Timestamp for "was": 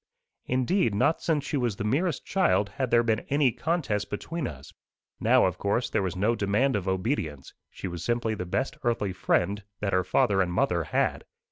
1.57-1.75, 6.01-6.15, 7.87-8.03